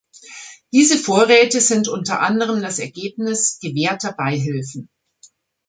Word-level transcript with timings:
Diese 0.71 0.97
Vorräte 0.97 1.61
sind 1.61 1.87
unter 1.87 2.21
anderem 2.21 2.63
das 2.63 2.79
Ergebnis 2.79 3.59
gewährter 3.61 4.11
Beihilfen. 4.13 4.89